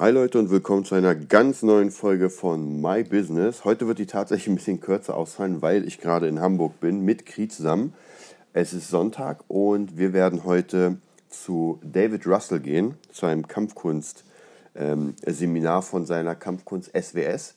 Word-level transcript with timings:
Hi 0.00 0.12
Leute 0.12 0.38
und 0.38 0.50
willkommen 0.50 0.84
zu 0.84 0.94
einer 0.94 1.16
ganz 1.16 1.64
neuen 1.64 1.90
Folge 1.90 2.30
von 2.30 2.80
My 2.80 3.02
Business. 3.02 3.64
Heute 3.64 3.88
wird 3.88 3.98
die 3.98 4.06
tatsächlich 4.06 4.46
ein 4.46 4.54
bisschen 4.54 4.80
kürzer 4.80 5.16
ausfallen, 5.16 5.60
weil 5.60 5.84
ich 5.88 5.98
gerade 5.98 6.28
in 6.28 6.38
Hamburg 6.38 6.78
bin 6.78 7.04
mit 7.04 7.26
Kri 7.26 7.48
zusammen. 7.48 7.94
Es 8.52 8.72
ist 8.72 8.90
Sonntag 8.90 9.40
und 9.48 9.98
wir 9.98 10.12
werden 10.12 10.44
heute 10.44 10.98
zu 11.28 11.80
David 11.82 12.28
Russell 12.28 12.60
gehen, 12.60 12.94
zu 13.10 13.26
einem 13.26 13.48
Kampfkunst-Seminar 13.48 15.78
ähm, 15.78 15.82
von 15.82 16.06
seiner 16.06 16.36
Kampfkunst 16.36 16.92
SWS. 16.96 17.56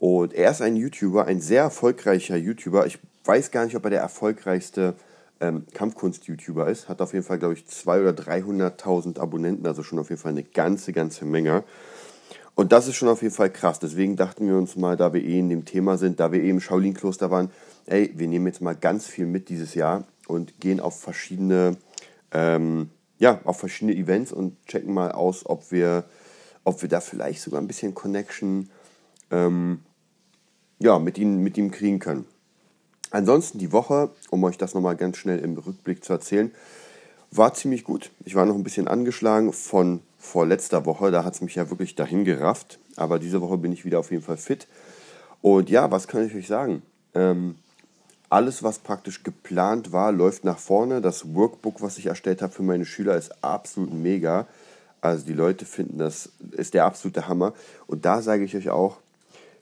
Und 0.00 0.34
er 0.34 0.50
ist 0.50 0.60
ein 0.60 0.74
YouTuber, 0.74 1.26
ein 1.26 1.40
sehr 1.40 1.62
erfolgreicher 1.62 2.34
YouTuber. 2.34 2.84
Ich 2.86 2.98
weiß 3.26 3.52
gar 3.52 3.64
nicht, 3.64 3.76
ob 3.76 3.84
er 3.84 3.90
der 3.90 4.00
erfolgreichste 4.00 4.94
ähm, 5.40 5.66
Kampfkunst-YouTuber 5.72 6.68
ist. 6.68 6.88
Hat 6.88 7.00
auf 7.00 7.12
jeden 7.12 7.24
Fall, 7.24 7.38
glaube 7.38 7.54
ich, 7.54 7.64
200.000 7.64 8.00
oder 8.00 8.22
300.000 8.22 9.18
Abonnenten, 9.18 9.66
also 9.66 9.82
schon 9.82 9.98
auf 9.98 10.10
jeden 10.10 10.20
Fall 10.20 10.32
eine 10.32 10.44
ganze, 10.44 10.92
ganze 10.92 11.24
Menge. 11.24 11.64
Und 12.54 12.72
das 12.72 12.86
ist 12.86 12.94
schon 12.96 13.08
auf 13.08 13.22
jeden 13.22 13.34
Fall 13.34 13.50
krass. 13.50 13.80
Deswegen 13.80 14.16
dachten 14.16 14.46
wir 14.46 14.56
uns 14.56 14.76
mal, 14.76 14.96
da 14.96 15.12
wir 15.12 15.22
eh 15.22 15.40
in 15.40 15.48
dem 15.48 15.64
Thema 15.64 15.98
sind, 15.98 16.20
da 16.20 16.30
wir 16.30 16.42
eh 16.42 16.50
im 16.50 16.60
Shaolin-Kloster 16.60 17.30
waren, 17.30 17.50
ey, 17.86 18.12
wir 18.14 18.28
nehmen 18.28 18.46
jetzt 18.46 18.60
mal 18.60 18.76
ganz 18.76 19.06
viel 19.06 19.26
mit 19.26 19.48
dieses 19.48 19.74
Jahr 19.74 20.04
und 20.28 20.60
gehen 20.60 20.80
auf 20.80 21.00
verschiedene, 21.00 21.76
ähm, 22.32 22.90
ja, 23.18 23.40
auf 23.44 23.58
verschiedene 23.58 23.96
Events 23.96 24.32
und 24.32 24.64
checken 24.66 24.94
mal 24.94 25.10
aus, 25.12 25.46
ob 25.46 25.72
wir, 25.72 26.04
ob 26.62 26.80
wir 26.80 26.88
da 26.88 27.00
vielleicht 27.00 27.42
sogar 27.42 27.60
ein 27.60 27.66
bisschen 27.66 27.94
Connection 27.94 28.70
ähm, 29.30 29.80
ja, 30.78 30.98
mit, 30.98 31.18
ihm, 31.18 31.42
mit 31.42 31.58
ihm 31.58 31.72
kriegen 31.72 31.98
können. 31.98 32.24
Ansonsten 33.14 33.58
die 33.58 33.70
Woche, 33.70 34.10
um 34.30 34.42
euch 34.42 34.58
das 34.58 34.74
nochmal 34.74 34.96
ganz 34.96 35.18
schnell 35.18 35.38
im 35.38 35.56
Rückblick 35.56 36.04
zu 36.04 36.12
erzählen, 36.12 36.50
war 37.30 37.54
ziemlich 37.54 37.84
gut. 37.84 38.10
Ich 38.24 38.34
war 38.34 38.44
noch 38.44 38.56
ein 38.56 38.64
bisschen 38.64 38.88
angeschlagen 38.88 39.52
von 39.52 40.00
vorletzter 40.18 40.84
Woche. 40.84 41.12
Da 41.12 41.22
hat 41.22 41.34
es 41.34 41.40
mich 41.40 41.54
ja 41.54 41.70
wirklich 41.70 41.94
dahin 41.94 42.24
gerafft. 42.24 42.80
Aber 42.96 43.20
diese 43.20 43.40
Woche 43.40 43.56
bin 43.56 43.70
ich 43.70 43.84
wieder 43.84 44.00
auf 44.00 44.10
jeden 44.10 44.24
Fall 44.24 44.36
fit. 44.36 44.66
Und 45.42 45.70
ja, 45.70 45.92
was 45.92 46.08
kann 46.08 46.26
ich 46.26 46.34
euch 46.34 46.48
sagen? 46.48 46.82
Ähm, 47.14 47.54
alles, 48.30 48.64
was 48.64 48.80
praktisch 48.80 49.22
geplant 49.22 49.92
war, 49.92 50.10
läuft 50.10 50.42
nach 50.42 50.58
vorne. 50.58 51.00
Das 51.00 51.36
Workbook, 51.36 51.82
was 51.82 51.98
ich 51.98 52.06
erstellt 52.06 52.42
habe 52.42 52.52
für 52.52 52.64
meine 52.64 52.84
Schüler, 52.84 53.16
ist 53.16 53.44
absolut 53.44 53.94
mega. 53.94 54.48
Also 55.00 55.24
die 55.24 55.34
Leute 55.34 55.66
finden, 55.66 55.98
das 55.98 56.30
ist 56.50 56.74
der 56.74 56.84
absolute 56.84 57.28
Hammer. 57.28 57.52
Und 57.86 58.06
da 58.06 58.22
sage 58.22 58.42
ich 58.42 58.56
euch 58.56 58.70
auch, 58.70 58.96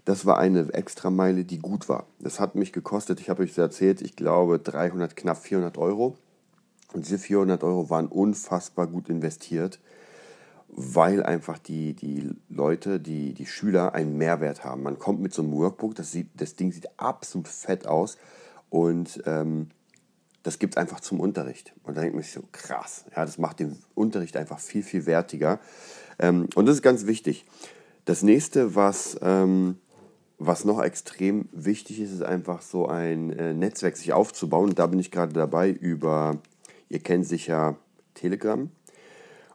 das 0.04 0.26
war 0.26 0.38
eine 0.38 0.72
Extrameile, 0.72 1.44
die 1.44 1.58
gut 1.58 1.88
war. 1.88 2.06
Das 2.18 2.40
hat 2.40 2.54
mich 2.54 2.72
gekostet, 2.72 3.20
ich 3.20 3.30
habe 3.30 3.42
euch 3.42 3.56
erzählt, 3.56 4.02
ich 4.02 4.16
glaube 4.16 4.58
300, 4.58 5.14
knapp 5.14 5.38
400 5.38 5.78
Euro. 5.78 6.16
Und 6.92 7.06
diese 7.06 7.18
400 7.18 7.62
Euro 7.64 7.88
waren 7.88 8.06
unfassbar 8.06 8.86
gut 8.86 9.08
investiert, 9.08 9.80
weil 10.68 11.22
einfach 11.22 11.58
die, 11.58 11.94
die 11.94 12.30
Leute, 12.48 13.00
die, 13.00 13.32
die 13.32 13.46
Schüler 13.46 13.94
einen 13.94 14.18
Mehrwert 14.18 14.64
haben. 14.64 14.82
Man 14.82 14.98
kommt 14.98 15.20
mit 15.20 15.32
so 15.32 15.42
einem 15.42 15.52
Workbook, 15.52 15.94
das, 15.94 16.12
sieht, 16.12 16.28
das 16.34 16.56
Ding 16.56 16.72
sieht 16.72 16.88
absolut 16.98 17.48
fett 17.48 17.86
aus 17.86 18.18
und 18.68 19.22
ähm, 19.26 19.68
das 20.42 20.58
gibt 20.58 20.74
es 20.74 20.76
einfach 20.78 21.00
zum 21.00 21.20
Unterricht. 21.20 21.72
Und 21.84 21.96
da 21.96 22.00
denkt 22.00 22.16
man 22.16 22.24
sich 22.24 22.32
so, 22.32 22.42
krass, 22.50 23.04
ja, 23.14 23.24
das 23.24 23.38
macht 23.38 23.60
den 23.60 23.78
Unterricht 23.94 24.36
einfach 24.36 24.58
viel, 24.58 24.82
viel 24.82 25.06
wertiger. 25.06 25.60
Ähm, 26.18 26.48
und 26.54 26.66
das 26.66 26.76
ist 26.76 26.82
ganz 26.82 27.06
wichtig. 27.06 27.46
Das 28.04 28.22
nächste, 28.22 28.74
was 28.74 29.16
ähm, 29.22 29.76
was 30.46 30.64
noch 30.64 30.82
extrem 30.82 31.48
wichtig 31.52 32.00
ist, 32.00 32.12
ist 32.12 32.22
einfach 32.22 32.62
so 32.62 32.86
ein 32.86 33.30
äh, 33.38 33.54
Netzwerk 33.54 33.96
sich 33.96 34.12
aufzubauen. 34.12 34.74
Da 34.74 34.86
bin 34.86 34.98
ich 34.98 35.10
gerade 35.10 35.32
dabei 35.32 35.70
über, 35.70 36.38
ihr 36.88 36.98
kennt 36.98 37.26
sicher 37.26 37.76
Telegram. 38.14 38.70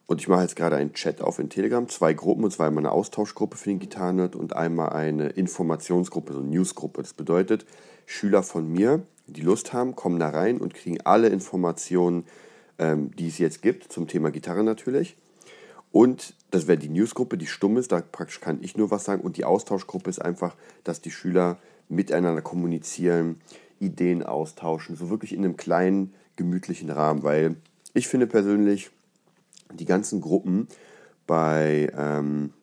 Und 0.05 0.21
ich 0.21 0.29
mache 0.29 0.43
jetzt 0.43 0.55
gerade 0.55 0.77
einen 0.77 0.93
Chat 0.93 1.21
auf 1.21 1.37
in 1.37 1.49
Telegram, 1.49 1.89
zwei 1.89 2.13
Gruppen, 2.13 2.45
und 2.45 2.51
zwar 2.51 2.67
einmal 2.67 2.85
eine 2.85 2.93
Austauschgruppe 2.93 3.57
für 3.57 3.69
den 3.69 3.79
Gitarrenerd 3.79 4.37
und 4.37 4.55
einmal 4.55 4.89
eine 4.91 5.27
Informationsgruppe, 5.27 6.31
so 6.31 6.39
eine 6.39 6.47
Newsgruppe. 6.47 7.01
Das 7.01 7.13
bedeutet, 7.13 7.65
Schüler 8.05 8.41
von 8.41 8.71
mir, 8.71 9.01
die 9.27 9.41
Lust 9.41 9.73
haben, 9.73 9.95
kommen 9.95 10.19
da 10.19 10.29
rein 10.29 10.59
und 10.59 10.73
kriegen 10.73 11.01
alle 11.01 11.27
Informationen, 11.27 12.23
ähm, 12.79 13.11
die 13.17 13.27
es 13.27 13.37
jetzt 13.37 13.61
gibt, 13.61 13.91
zum 13.91 14.07
Thema 14.07 14.31
Gitarre 14.31 14.63
natürlich. 14.63 15.17
Und 15.97 16.35
das 16.51 16.67
wäre 16.67 16.77
die 16.77 16.89
Newsgruppe, 16.89 17.39
die 17.39 17.47
stumm 17.47 17.75
ist, 17.75 17.91
da 17.91 18.01
praktisch 18.01 18.39
kann 18.39 18.59
ich 18.61 18.77
nur 18.77 18.91
was 18.91 19.03
sagen. 19.03 19.23
Und 19.23 19.35
die 19.35 19.45
Austauschgruppe 19.45 20.11
ist 20.11 20.21
einfach, 20.21 20.55
dass 20.83 21.01
die 21.01 21.09
Schüler 21.09 21.57
miteinander 21.89 22.43
kommunizieren, 22.43 23.41
Ideen 23.79 24.21
austauschen, 24.21 24.95
so 24.95 25.09
wirklich 25.09 25.33
in 25.33 25.43
einem 25.43 25.57
kleinen, 25.57 26.13
gemütlichen 26.35 26.91
Rahmen. 26.91 27.23
Weil 27.23 27.55
ich 27.95 28.07
finde 28.07 28.27
persönlich, 28.27 28.91
die 29.73 29.85
ganzen 29.85 30.21
Gruppen 30.21 30.67
bei, 31.25 31.91
ähm, 31.97 32.53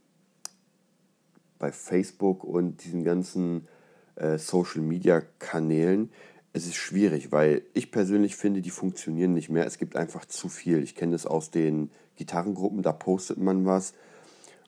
bei 1.59 1.73
Facebook 1.73 2.45
und 2.45 2.85
diesen 2.85 3.03
ganzen 3.03 3.67
äh, 4.15 4.39
Social-Media-Kanälen, 4.39 6.13
es 6.55 6.67
ist 6.67 6.77
schwierig, 6.77 7.33
weil 7.33 7.63
ich 7.75 7.91
persönlich 7.91 8.37
finde, 8.37 8.63
die 8.63 8.71
funktionieren 8.71 9.35
nicht 9.35 9.51
mehr. 9.51 9.67
Es 9.67 9.77
gibt 9.77 9.97
einfach 9.97 10.25
zu 10.25 10.49
viel. 10.49 10.85
Ich 10.85 10.95
kenne 10.95 11.13
das 11.13 11.27
aus 11.27 11.51
den 11.51 11.91
Gitarrengruppen, 12.15 12.81
da 12.81 12.93
postet 12.93 13.39
man 13.39 13.67
was 13.67 13.93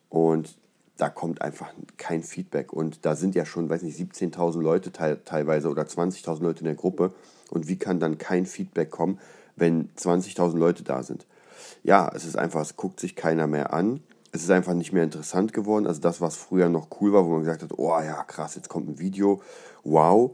und 0.08 0.58
da 0.96 1.08
kommt 1.08 1.42
einfach 1.42 1.72
kein 1.96 2.24
Feedback. 2.24 2.72
Und 2.72 3.06
da 3.06 3.14
sind 3.14 3.36
ja 3.36 3.46
schon, 3.46 3.70
weiß 3.70 3.82
nicht, 3.82 3.96
17.000 3.96 4.60
Leute 4.60 4.90
te 4.90 5.20
teilweise 5.24 5.68
oder 5.68 5.84
20.000 5.84 6.42
Leute 6.42 6.60
in 6.60 6.66
der 6.66 6.74
Gruppe. 6.74 7.14
Und 7.50 7.68
wie 7.68 7.76
kann 7.76 8.00
dann 8.00 8.18
kein 8.18 8.46
Feedback 8.46 8.90
kommen, 8.90 9.20
wenn 9.54 9.88
20.000 9.94 10.58
Leute 10.58 10.82
da 10.82 11.04
sind? 11.04 11.24
Ja, 11.84 12.10
es 12.12 12.24
ist 12.24 12.36
einfach, 12.36 12.62
es 12.62 12.76
guckt 12.76 12.98
sich 12.98 13.14
keiner 13.14 13.46
mehr 13.46 13.72
an. 13.72 14.00
Es 14.32 14.42
ist 14.42 14.50
einfach 14.50 14.74
nicht 14.74 14.92
mehr 14.92 15.04
interessant 15.04 15.52
geworden. 15.52 15.86
Also 15.86 16.00
das, 16.00 16.20
was 16.20 16.34
früher 16.34 16.68
noch 16.68 16.88
cool 17.00 17.12
war, 17.12 17.24
wo 17.24 17.30
man 17.30 17.42
gesagt 17.42 17.62
hat, 17.62 17.78
oh 17.78 17.96
ja, 18.00 18.24
krass, 18.24 18.56
jetzt 18.56 18.68
kommt 18.68 18.88
ein 18.88 18.98
Video, 18.98 19.40
wow. 19.84 20.32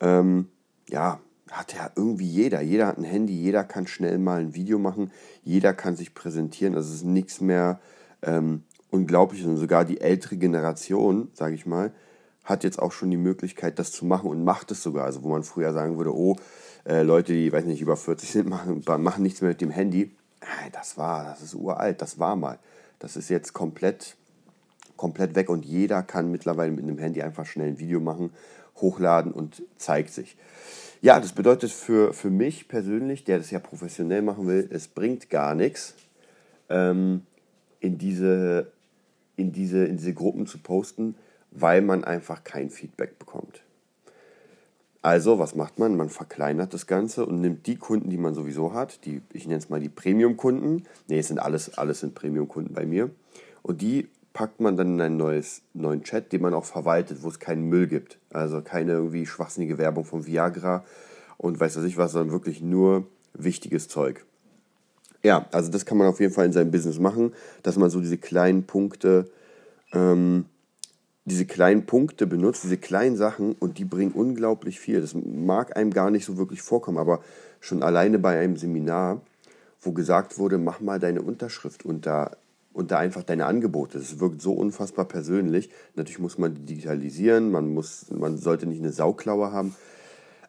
Ähm, 0.00 0.48
ja, 0.88 1.20
hat 1.50 1.74
ja 1.74 1.90
irgendwie 1.96 2.26
jeder. 2.26 2.60
Jeder 2.62 2.86
hat 2.86 2.98
ein 2.98 3.04
Handy, 3.04 3.34
jeder 3.34 3.64
kann 3.64 3.86
schnell 3.86 4.18
mal 4.18 4.40
ein 4.40 4.54
Video 4.54 4.78
machen, 4.78 5.10
jeder 5.42 5.74
kann 5.74 5.96
sich 5.96 6.14
präsentieren. 6.14 6.74
Es 6.74 6.90
ist 6.90 7.04
nichts 7.04 7.40
mehr 7.40 7.80
ähm, 8.22 8.62
Unglaubliches. 8.90 9.46
Und 9.46 9.56
sogar 9.56 9.84
die 9.84 10.00
ältere 10.00 10.36
Generation, 10.36 11.28
sage 11.32 11.54
ich 11.54 11.66
mal, 11.66 11.92
hat 12.44 12.64
jetzt 12.64 12.80
auch 12.80 12.92
schon 12.92 13.10
die 13.10 13.16
Möglichkeit, 13.16 13.78
das 13.78 13.92
zu 13.92 14.04
machen 14.04 14.28
und 14.28 14.44
macht 14.44 14.70
es 14.70 14.82
sogar. 14.82 15.04
Also 15.04 15.22
wo 15.22 15.28
man 15.28 15.44
früher 15.44 15.72
sagen 15.72 15.96
würde, 15.96 16.14
oh, 16.14 16.36
äh, 16.84 17.02
Leute, 17.02 17.32
die, 17.32 17.52
weiß 17.52 17.64
nicht, 17.64 17.80
über 17.80 17.96
40 17.96 18.30
sind, 18.30 18.48
machen, 18.50 18.82
machen 18.98 19.22
nichts 19.22 19.40
mehr 19.40 19.50
mit 19.50 19.60
dem 19.60 19.70
Handy. 19.70 20.16
Das 20.72 20.98
war, 20.98 21.24
das 21.24 21.40
ist 21.40 21.54
uralt, 21.54 22.02
das 22.02 22.18
war 22.18 22.36
mal. 22.36 22.58
Das 22.98 23.16
ist 23.16 23.28
jetzt 23.28 23.52
komplett, 23.52 24.16
komplett 25.02 25.34
weg 25.34 25.50
und 25.50 25.64
jeder 25.64 26.04
kann 26.04 26.30
mittlerweile 26.30 26.70
mit 26.70 26.84
einem 26.84 26.96
Handy 26.96 27.22
einfach 27.22 27.44
schnell 27.44 27.66
ein 27.66 27.80
Video 27.80 27.98
machen 27.98 28.30
hochladen 28.76 29.32
und 29.32 29.64
zeigt 29.76 30.10
sich. 30.10 30.36
Ja, 31.00 31.18
das 31.18 31.32
bedeutet 31.32 31.72
für, 31.72 32.12
für 32.12 32.30
mich 32.30 32.68
persönlich, 32.68 33.24
der 33.24 33.38
das 33.38 33.50
ja 33.50 33.58
professionell 33.58 34.22
machen 34.22 34.46
will, 34.46 34.68
es 34.70 34.86
bringt 34.86 35.28
gar 35.28 35.56
nichts, 35.56 35.96
ähm, 36.68 37.22
in, 37.80 37.98
diese, 37.98 38.70
in, 39.34 39.50
diese, 39.50 39.84
in 39.86 39.96
diese 39.96 40.14
Gruppen 40.14 40.46
zu 40.46 40.58
posten, 40.58 41.16
weil 41.50 41.82
man 41.82 42.04
einfach 42.04 42.44
kein 42.44 42.70
Feedback 42.70 43.18
bekommt. 43.18 43.64
Also, 45.02 45.40
was 45.40 45.56
macht 45.56 45.80
man? 45.80 45.96
Man 45.96 46.10
verkleinert 46.10 46.72
das 46.72 46.86
Ganze 46.86 47.26
und 47.26 47.40
nimmt 47.40 47.66
die 47.66 47.74
Kunden, 47.74 48.08
die 48.08 48.18
man 48.18 48.34
sowieso 48.34 48.72
hat, 48.72 49.04
die, 49.04 49.20
ich 49.32 49.48
nenne 49.48 49.58
es 49.58 49.68
mal 49.68 49.80
die 49.80 49.88
Premium-Kunden. 49.88 50.84
Ne, 51.08 51.18
es 51.18 51.26
sind 51.26 51.40
alles, 51.40 51.76
alles 51.76 51.98
sind 51.98 52.14
Premium-Kunden 52.14 52.72
bei 52.72 52.86
mir. 52.86 53.10
Und 53.62 53.82
die 53.82 54.06
packt 54.32 54.60
man 54.60 54.76
dann 54.76 54.94
in 54.94 55.00
einen 55.00 55.16
neues, 55.16 55.62
neuen 55.74 56.02
Chat, 56.04 56.32
den 56.32 56.42
man 56.42 56.54
auch 56.54 56.64
verwaltet, 56.64 57.22
wo 57.22 57.28
es 57.28 57.38
keinen 57.38 57.68
Müll 57.68 57.86
gibt. 57.86 58.18
Also 58.30 58.62
keine 58.62 58.92
irgendwie 58.92 59.26
schwachsinnige 59.26 59.78
Werbung 59.78 60.04
von 60.04 60.26
Viagra 60.26 60.84
und 61.36 61.60
weiß 61.60 61.76
was 61.76 61.84
ich 61.84 61.96
was, 61.96 62.12
sondern 62.12 62.32
wirklich 62.32 62.62
nur 62.62 63.06
wichtiges 63.34 63.88
Zeug. 63.88 64.24
Ja, 65.22 65.46
also 65.52 65.70
das 65.70 65.86
kann 65.86 65.98
man 65.98 66.08
auf 66.08 66.20
jeden 66.20 66.32
Fall 66.32 66.46
in 66.46 66.52
seinem 66.52 66.70
Business 66.70 66.98
machen, 66.98 67.32
dass 67.62 67.76
man 67.76 67.90
so 67.90 68.00
diese 68.00 68.18
kleinen 68.18 68.64
Punkte, 68.64 69.30
ähm, 69.92 70.46
diese 71.24 71.46
kleinen 71.46 71.86
Punkte 71.86 72.26
benutzt, 72.26 72.64
diese 72.64 72.78
kleinen 72.78 73.16
Sachen 73.16 73.52
und 73.52 73.78
die 73.78 73.84
bringen 73.84 74.12
unglaublich 74.12 74.80
viel. 74.80 75.00
Das 75.00 75.14
mag 75.14 75.76
einem 75.76 75.92
gar 75.92 76.10
nicht 76.10 76.24
so 76.24 76.38
wirklich 76.38 76.62
vorkommen, 76.62 76.98
aber 76.98 77.20
schon 77.60 77.82
alleine 77.82 78.18
bei 78.18 78.40
einem 78.40 78.56
Seminar, 78.56 79.20
wo 79.80 79.92
gesagt 79.92 80.38
wurde, 80.38 80.58
mach 80.58 80.80
mal 80.80 80.98
deine 80.98 81.22
Unterschrift 81.22 81.84
unter 81.84 82.36
und 82.72 82.90
da 82.90 82.98
einfach 82.98 83.22
deine 83.22 83.46
Angebote. 83.46 83.98
Das 83.98 84.20
wirkt 84.20 84.40
so 84.40 84.52
unfassbar 84.52 85.04
persönlich. 85.04 85.70
Natürlich 85.94 86.18
muss 86.18 86.38
man 86.38 86.66
digitalisieren, 86.66 87.50
man, 87.50 87.72
muss, 87.72 88.06
man 88.10 88.38
sollte 88.38 88.66
nicht 88.66 88.80
eine 88.80 88.92
Sauklaue 88.92 89.52
haben. 89.52 89.74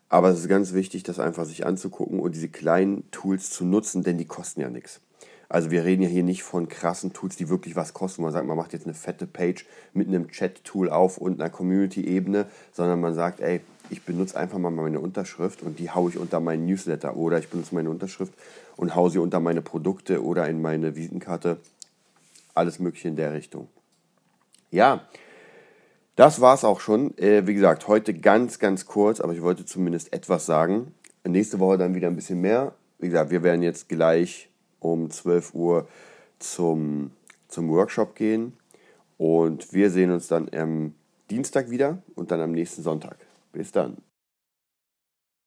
Aber 0.09 0.29
es 0.29 0.39
ist 0.39 0.47
ganz 0.47 0.73
wichtig, 0.73 1.03
das 1.03 1.19
einfach 1.19 1.45
sich 1.45 1.65
anzugucken 1.65 2.19
und 2.19 2.35
diese 2.35 2.49
kleinen 2.49 3.09
Tools 3.11 3.49
zu 3.49 3.65
nutzen, 3.65 4.03
denn 4.03 4.17
die 4.17 4.25
kosten 4.25 4.61
ja 4.61 4.69
nichts. 4.69 5.01
Also 5.49 5.69
wir 5.69 5.83
reden 5.83 6.01
ja 6.01 6.09
hier 6.09 6.23
nicht 6.23 6.43
von 6.43 6.67
krassen 6.67 7.13
Tools, 7.13 7.35
die 7.35 7.49
wirklich 7.49 7.75
was 7.75 7.93
kosten. 7.93 8.23
Man 8.23 8.31
sagt, 8.31 8.47
man 8.47 8.57
macht 8.57 8.73
jetzt 8.73 8.85
eine 8.85 8.95
fette 8.95 9.27
Page 9.27 9.65
mit 9.93 10.07
einem 10.07 10.29
Chat-Tool 10.29 10.89
auf 10.89 11.17
und 11.17 11.39
einer 11.39 11.49
Community-Ebene, 11.49 12.47
sondern 12.71 13.01
man 13.01 13.13
sagt, 13.13 13.39
ey, 13.39 13.61
ich 13.89 14.03
benutze 14.03 14.37
einfach 14.37 14.57
mal 14.57 14.71
meine 14.71 14.99
Unterschrift 14.99 15.61
und 15.61 15.77
die 15.77 15.91
haue 15.91 16.09
ich 16.09 16.17
unter 16.17 16.39
meinen 16.39 16.65
Newsletter 16.65 17.15
oder 17.15 17.37
ich 17.37 17.49
benutze 17.49 17.75
meine 17.75 17.89
Unterschrift 17.89 18.33
und 18.77 18.95
haue 18.95 19.11
sie 19.11 19.19
unter 19.19 19.39
meine 19.39 19.61
Produkte 19.61 20.23
oder 20.23 20.47
in 20.47 20.61
meine 20.61 20.95
Visitenkarte 20.95 21.57
alles 22.53 22.79
Mögliche 22.79 23.07
in 23.07 23.15
der 23.15 23.33
Richtung. 23.33 23.67
Ja, 24.71 25.07
das 26.15 26.41
war 26.41 26.53
es 26.53 26.63
auch 26.63 26.79
schon. 26.79 27.17
Äh, 27.17 27.47
wie 27.47 27.53
gesagt, 27.53 27.87
heute 27.87 28.13
ganz, 28.13 28.59
ganz 28.59 28.85
kurz, 28.85 29.19
aber 29.19 29.33
ich 29.33 29.41
wollte 29.41 29.65
zumindest 29.65 30.13
etwas 30.13 30.45
sagen. 30.45 30.93
Nächste 31.23 31.59
Woche 31.59 31.77
dann 31.77 31.95
wieder 31.95 32.07
ein 32.07 32.15
bisschen 32.15 32.41
mehr. 32.41 32.73
Wie 32.99 33.07
gesagt, 33.07 33.31
wir 33.31 33.43
werden 33.43 33.61
jetzt 33.61 33.89
gleich 33.89 34.49
um 34.79 35.09
12 35.09 35.53
Uhr 35.53 35.87
zum, 36.39 37.11
zum 37.47 37.69
Workshop 37.69 38.15
gehen. 38.15 38.53
Und 39.17 39.73
wir 39.73 39.89
sehen 39.89 40.11
uns 40.11 40.27
dann 40.27 40.49
am 40.53 40.93
Dienstag 41.29 41.69
wieder 41.69 42.03
und 42.15 42.31
dann 42.31 42.41
am 42.41 42.51
nächsten 42.51 42.83
Sonntag. 42.83 43.17
Bis 43.51 43.71
dann. 43.71 43.97